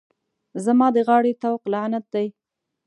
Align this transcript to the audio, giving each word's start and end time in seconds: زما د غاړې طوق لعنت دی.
زما 0.65 0.87
د 0.95 0.97
غاړې 1.07 1.33
طوق 1.43 1.61
لعنت 1.73 2.05
دی. 2.13 2.27